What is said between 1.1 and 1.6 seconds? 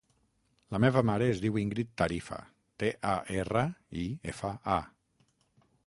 es diu